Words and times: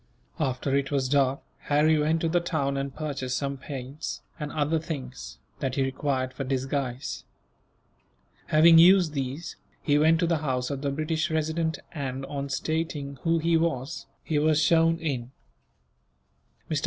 After 0.39 0.75
it 0.75 0.89
was 0.89 1.07
dark, 1.07 1.41
Harry 1.65 1.99
went 1.99 2.21
to 2.21 2.27
the 2.27 2.39
town 2.39 2.75
and 2.75 2.91
purchased 2.95 3.37
some 3.37 3.55
paints, 3.57 4.21
and 4.39 4.51
other 4.51 4.79
things, 4.79 5.37
that 5.59 5.75
he 5.75 5.83
required 5.83 6.33
for 6.33 6.43
disguise. 6.43 7.23
Having 8.47 8.79
used 8.79 9.13
these, 9.13 9.57
he 9.83 9.99
went 9.99 10.19
to 10.21 10.25
the 10.25 10.37
house 10.39 10.71
of 10.71 10.81
the 10.81 10.89
British 10.89 11.29
Resident 11.29 11.77
and, 11.91 12.25
on 12.25 12.49
stating 12.49 13.19
who 13.21 13.37
he 13.37 13.55
was, 13.55 14.07
he 14.23 14.39
was 14.39 14.59
shown 14.59 14.97
in. 14.97 15.29
Mr. 16.67 16.79